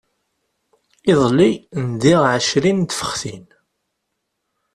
Iḍelli 1.11 1.49
ndiɣ 1.89 2.21
ɛecrin 2.33 2.77
n 2.85 2.89
tfextin. 2.89 3.45